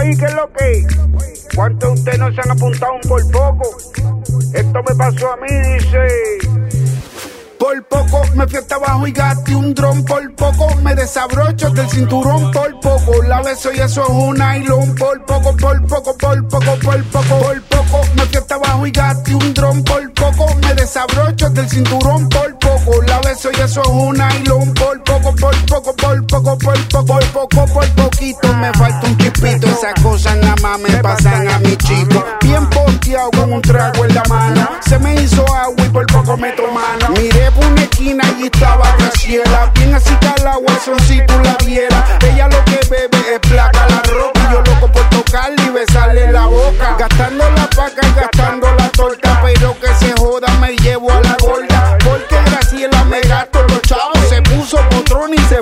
Oye, 0.00 0.16
¿qué 0.16 0.24
es 0.24 0.34
lo 0.34 0.52
que? 0.52 0.86
¿Cuántos 1.54 1.94
de 1.94 2.00
ustedes 2.00 2.18
no 2.18 2.32
se 2.32 2.40
han 2.40 2.50
apuntado 2.50 2.92
un 2.94 3.00
por 3.08 3.30
poco? 3.30 3.76
Esto 4.52 4.82
me 4.88 4.94
pasó 4.96 5.32
a 5.32 5.36
mí, 5.36 5.74
dice. 5.74 6.54
Por 7.58 7.82
poco 7.86 8.22
me 8.34 8.46
fui 8.46 8.58
hasta 8.58 8.74
abajo 8.74 9.06
y 9.06 9.12
gasté 9.12 9.54
un 9.54 9.72
dron. 9.72 10.04
Por 10.04 10.34
poco 10.34 10.74
me 10.82 10.94
desabrocho 10.94 11.70
del 11.70 11.88
cinturón. 11.88 12.50
Por 12.50 12.80
poco 12.80 13.22
la 13.22 13.40
beso 13.42 13.72
y 13.72 13.78
eso 13.78 14.02
es 14.02 14.08
un 14.08 14.36
nylon. 14.36 14.94
Por 14.96 15.24
poco, 15.24 15.56
por 15.56 15.86
poco, 15.86 16.18
por 16.18 16.48
poco, 16.48 16.78
por 16.82 17.04
poco, 17.04 17.38
por 17.38 17.62
poco 17.62 18.00
me 18.16 18.22
fui 18.22 18.36
hasta 18.36 18.54
abajo 18.56 18.86
y 18.86 18.90
gasté 18.90 19.34
un 19.34 19.54
dron. 19.54 19.84
Por 19.84 20.12
poco 20.12 20.46
me 20.56 20.74
desabrocho 20.74 21.50
del 21.50 21.68
cinturón. 21.68 22.28
Por 22.28 22.43
beso 23.34 23.50
y 23.52 23.60
eso 23.60 23.82
es 23.82 23.88
un 23.88 24.16
nylon. 24.16 24.74
Por 24.74 25.02
poco, 25.02 25.34
por 25.34 25.66
poco, 25.66 25.96
por 25.96 26.26
poco, 26.26 26.58
por 26.58 26.88
poco, 26.88 27.06
por 27.06 27.24
poco, 27.32 27.66
por 27.66 27.88
poquito 27.90 28.54
me 28.54 28.72
falta 28.74 29.06
un 29.06 29.16
chispito. 29.18 29.66
Esas 29.66 29.94
cosas 30.02 30.36
nada 30.36 30.56
más 30.62 30.78
me 30.80 30.90
pasan 30.98 31.48
a 31.48 31.58
mi 31.58 31.76
chico. 31.76 32.24
Bien 32.42 32.68
ponteado 32.70 33.30
con 33.32 33.52
un 33.52 33.62
trago 33.62 34.04
en 34.04 34.14
la 34.14 34.22
mano. 34.28 34.68
Se 34.88 34.98
me 34.98 35.14
hizo 35.14 35.44
agua 35.54 35.84
y 35.84 35.88
por 35.88 36.06
poco 36.06 36.36
me 36.36 36.52
tomaron. 36.52 37.12
Miré 37.12 37.50
por 37.52 37.66
una 37.66 37.82
esquina 37.82 38.24
y 38.38 38.44
estaba 38.44 38.96
Graciela. 38.98 39.70
Bien 39.74 39.94
así 39.94 40.14
calagua, 40.16 40.78
son 40.84 40.98
si 41.00 41.20
tú 41.26 41.34
la 41.42 41.56
vieras. 41.64 42.04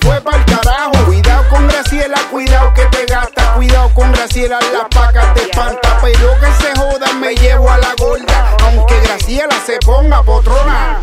Fue 0.00 0.20
para 0.20 0.38
el 0.38 0.44
carajo. 0.44 0.92
Cuidado 1.06 1.48
con 1.48 1.68
Graciela, 1.68 2.18
cuidado 2.30 2.74
que 2.74 2.84
te 2.86 3.06
gasta. 3.06 3.54
Cuidado 3.54 3.92
con 3.94 4.12
Graciela, 4.12 4.58
la 4.72 4.88
paca 4.88 5.32
te 5.34 5.42
espanta. 5.42 5.98
Pero 6.02 6.34
que 6.40 6.64
se 6.64 6.78
joda, 6.78 7.12
me 7.14 7.34
llevo 7.34 7.70
a 7.70 7.78
la 7.78 7.94
gorda. 7.98 8.56
Aunque 8.64 9.00
Graciela 9.00 9.54
se 9.66 9.78
ponga 9.78 10.22
potrona. 10.22 11.00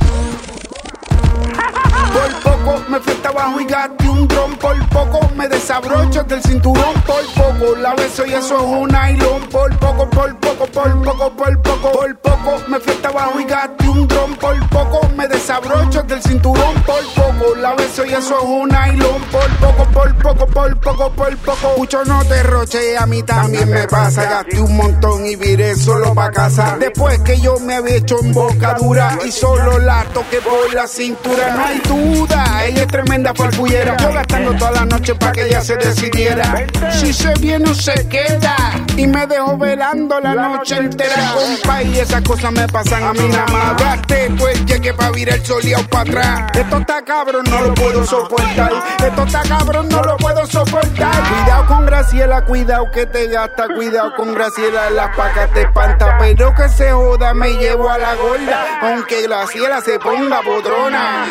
Por 2.14 2.34
poco 2.42 2.84
me 2.88 3.00
fui 3.00 3.14
hasta 3.14 3.30
abajo 3.30 3.60
y 3.60 3.66
gasté 3.66 4.10
un 4.10 4.28
dron. 4.28 4.56
Por 4.56 4.90
poco 4.90 5.30
me 5.36 5.48
desabrocho 5.48 6.24
del 6.24 6.42
cinturón. 6.42 6.94
Por 7.06 7.26
poco 7.34 7.76
la 7.76 7.94
beso 7.96 8.26
y 8.26 8.34
eso 8.34 8.56
es 8.56 8.64
un 8.64 8.88
nylon. 8.88 9.42
Por 9.52 9.78
poco, 9.78 10.10
por 10.10 10.36
poco, 10.38 10.66
por 10.68 11.04
poco, 11.04 11.32
por 11.36 11.62
poco. 11.62 11.92
Por 11.92 12.18
poco 12.20 12.64
me 12.68 12.80
fui 12.80 12.94
hasta 12.94 13.10
abajo 13.10 13.40
y 13.40 13.46
gasté 13.46 13.90
un 13.90 14.08
dron. 14.08 14.36
Por 14.36 14.70
poco 14.70 15.10
me 15.16 15.28
desabrocho 15.28 16.04
del 16.04 16.22
cinturón. 16.22 16.74
Por 16.84 17.04
poco 17.14 17.25
la 17.62 17.74
beso 17.76 18.06
y 18.06 18.14
eso 18.14 18.38
es 18.38 18.44
un 18.44 18.70
nylon. 18.70 19.22
Por 19.32 19.50
poco, 19.58 19.86
por 19.92 20.16
poco, 20.16 20.48
por 20.48 20.80
poco, 20.80 21.12
por 21.12 21.38
poco. 21.38 21.74
Mucho 21.78 22.04
no 22.06 22.24
te 22.26 22.44
roche, 22.44 22.98
a 22.98 23.06
mí 23.06 23.24
también 23.24 23.70
me 23.70 23.88
pasa. 23.88 24.24
Gasté 24.24 24.60
un 24.60 24.76
montón 24.76 25.26
y 25.26 25.36
viré 25.36 25.76
solo 25.76 26.14
pa' 26.14 26.32
casa. 26.32 26.78
Después 26.80 27.20
que 27.20 27.40
yo 27.40 27.60
me 27.60 27.76
había 27.76 27.96
hecho 27.96 28.18
en 28.22 28.34
boca 28.34 28.76
dura 28.76 29.18
y 29.26 29.32
solo 29.32 29.80
la 29.80 30.04
toqué 30.14 30.40
por 30.42 30.74
la 30.74 30.88
cintura. 30.88 31.56
No 31.56 31.66
hay 31.66 31.80
duda, 31.80 32.66
ella 32.66 32.82
es 32.82 32.88
tremenda 32.88 33.34
farfullera. 33.34 33.98
Yo 33.98 34.14
gastando 34.14 34.54
toda 34.56 34.72
la 34.72 34.86
noche 34.86 35.16
pa' 35.16 35.32
que 35.32 35.48
ella 35.48 35.62
se 35.62 35.76
decidiera. 35.76 36.66
Si 37.00 37.14
se 37.14 37.34
viene 37.40 37.74
se 37.74 38.08
queda. 38.08 38.56
Y 38.98 39.08
me 39.08 39.28
dejó 39.28 39.58
velando 39.58 40.20
la 40.22 40.34
noche 40.34 40.78
entera, 40.78 41.34
compa. 41.34 41.84
Y 41.84 42.00
esas 42.00 42.22
cosas 42.22 42.52
me 42.54 42.68
pasan 42.68 43.04
a 43.04 43.14
mí 43.14 43.28
nada 43.28 43.46
más. 43.48 43.82
Gasté, 43.82 44.32
pues 44.38 44.66
llegué 44.66 44.94
pa' 44.94 45.12
virar 45.12 45.46
soleado 45.46 45.86
pa' 45.88 46.02
atrás. 46.02 46.52
Esto 46.54 46.78
está 46.78 47.04
cabrón, 47.26 47.46
no 47.50 47.62
lo 47.62 47.74
puedo 47.74 48.06
soportar. 48.06 48.72
Esto 49.04 49.24
está 49.24 49.42
cabrón, 49.44 49.90
no 49.90 50.02
lo 50.04 50.18
puedo 50.18 50.46
soportar. 50.46 51.24
Cuidado 51.24 51.66
con 51.68 51.86
Graciela, 51.86 52.46
cuidado 52.46 52.92
que 52.92 53.06
te 53.06 53.28
gasta. 53.28 53.68
Cuidado 53.68 54.16
con 54.16 54.34
Graciela, 54.34 54.90
las 54.92 55.16
pacas 55.16 55.52
te 55.52 55.62
espanta. 55.64 56.18
Pero 56.20 56.54
que 56.54 56.70
se 56.70 56.92
joda, 56.92 57.34
me 57.34 57.54
llevo 57.54 57.90
a 57.90 57.98
la 57.98 58.16
gorda. 58.16 58.66
Aunque 58.82 59.24
Graciela 59.24 59.82
se 59.82 59.98
ponga 60.00 60.42
podrona. 60.42 61.26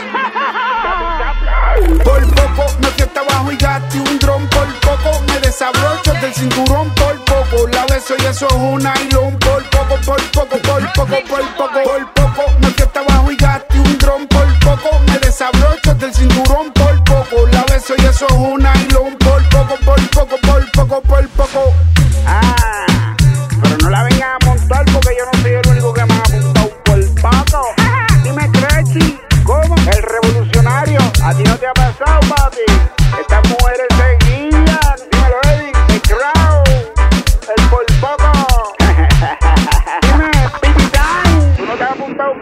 Por 2.02 2.22
poco 2.34 2.72
me 2.80 2.88
fui 2.88 3.02
hasta 3.02 3.20
abajo 3.20 3.52
y 3.52 3.56
gasté 3.56 3.98
un 4.00 4.18
dron. 4.18 4.48
Por 4.48 4.66
poco 4.80 5.20
me 5.28 5.40
desabrocho 5.40 6.12
del 6.14 6.34
cinturón. 6.34 6.90
Por 6.94 7.24
poco 7.24 7.68
la 7.68 7.86
beso 7.86 8.14
y 8.18 8.26
eso 8.26 8.46
es 8.46 8.52
un 8.52 8.78
nylon. 8.78 9.38
Por 9.38 9.62
poco, 9.70 9.96
por 10.04 10.22
poco, 10.32 10.58
por 10.58 10.92
poco, 10.92 11.16
por 11.28 11.56
poco. 11.56 11.82
Por 11.84 12.12
poco 12.12 12.52
me 12.60 12.66
fui 12.68 12.82
hasta 12.84 13.00
abajo 13.00 13.13
desabrocho 15.94 15.98
del 15.98 16.14
cinturón. 16.14 16.72
Por 16.72 17.04
poco 17.04 17.46
la 17.52 17.62
beso 17.64 17.94
y 17.96 18.04
eso 18.04 18.26
es 18.26 18.32
un 18.32 18.58
nylon. 18.58 19.16
Por 19.18 19.48
poco, 19.48 19.76
por 19.84 20.10
poco, 20.10 20.36
por 20.42 20.72
poco, 20.72 21.00
por 21.02 21.28
poco. 21.28 21.83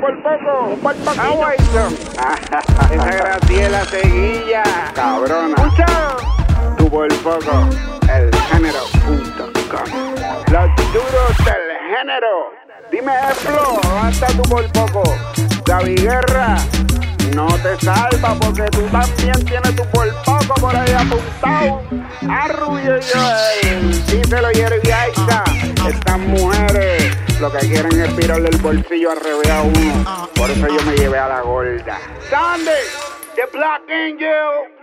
Por 0.02 0.20
poco? 0.20 0.76
Por 0.82 0.96
poco. 0.96 1.46
Wilson. 1.46 1.94
Esa 2.90 3.10
Graciela 3.10 3.84
seguilla. 3.84 4.64
Cabrona. 4.94 5.54
Escucha. 5.56 5.86
Tu 6.76 6.90
por 6.90 7.14
poco. 7.18 7.68
El 8.12 8.34
género.com. 8.50 9.86
Los 10.50 10.92
duros 10.92 11.36
del 11.44 11.64
género. 11.94 12.50
Dime, 12.90 13.12
Flo, 13.36 13.80
hasta 14.02 14.26
tu 14.26 14.42
por 14.42 14.70
poco. 14.72 15.04
David 15.64 16.02
Guerra, 16.02 16.56
no 17.36 17.46
te 17.46 17.78
salva 17.78 18.34
porque 18.40 18.64
tú 18.72 18.82
también 18.88 19.44
tienes 19.44 19.76
tu 19.76 19.84
por 19.90 20.12
poco 20.24 20.54
por 20.60 20.74
ahí 20.74 20.92
apuntado. 20.92 21.82
Arrullo 22.28 22.98
y 22.98 23.02
Joel, 23.02 24.06
díselo 24.06 24.48
mujeres 24.48 24.82
lo 27.42 27.50
que 27.50 27.58
quieren 27.58 28.00
es 28.00 28.14
tirarle 28.14 28.50
el 28.50 28.58
bolsillo 28.58 29.10
al 29.10 29.16
revés 29.16 29.50
a 29.50 29.62
uno. 29.62 30.28
Por 30.32 30.48
eso 30.48 30.64
yo 30.64 30.80
me 30.86 30.96
llevé 30.96 31.18
a 31.18 31.26
la 31.26 31.40
gorda. 31.40 31.98
Sandy, 32.30 32.70
the 33.34 33.46
Black 33.52 33.82
Angel. 33.90 34.81